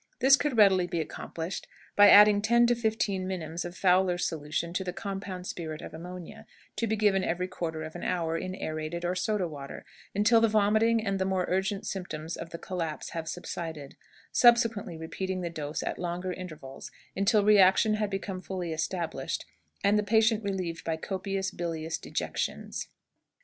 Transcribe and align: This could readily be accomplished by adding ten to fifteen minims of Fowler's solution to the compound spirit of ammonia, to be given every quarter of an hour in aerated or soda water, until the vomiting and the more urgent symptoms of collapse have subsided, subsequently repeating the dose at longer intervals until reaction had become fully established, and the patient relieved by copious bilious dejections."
This 0.17 0.35
could 0.35 0.57
readily 0.57 0.87
be 0.87 0.99
accomplished 0.99 1.67
by 1.95 2.09
adding 2.09 2.41
ten 2.41 2.65
to 2.65 2.73
fifteen 2.73 3.27
minims 3.27 3.63
of 3.63 3.77
Fowler's 3.77 4.25
solution 4.27 4.73
to 4.73 4.83
the 4.83 4.93
compound 4.93 5.45
spirit 5.45 5.79
of 5.83 5.93
ammonia, 5.93 6.47
to 6.77 6.87
be 6.87 6.95
given 6.95 7.23
every 7.23 7.47
quarter 7.47 7.83
of 7.83 7.95
an 7.95 8.01
hour 8.03 8.35
in 8.35 8.55
aerated 8.55 9.05
or 9.05 9.13
soda 9.13 9.47
water, 9.47 9.85
until 10.15 10.41
the 10.41 10.47
vomiting 10.47 11.05
and 11.05 11.19
the 11.19 11.25
more 11.25 11.45
urgent 11.47 11.85
symptoms 11.85 12.35
of 12.35 12.49
collapse 12.61 13.11
have 13.11 13.27
subsided, 13.29 13.95
subsequently 14.31 14.97
repeating 14.97 15.41
the 15.41 15.51
dose 15.51 15.83
at 15.83 15.99
longer 15.99 16.33
intervals 16.33 16.89
until 17.15 17.45
reaction 17.45 17.93
had 17.93 18.09
become 18.09 18.41
fully 18.41 18.73
established, 18.73 19.45
and 19.83 19.99
the 19.99 20.01
patient 20.01 20.43
relieved 20.43 20.83
by 20.83 20.97
copious 20.97 21.51
bilious 21.51 21.99
dejections." 21.99 22.87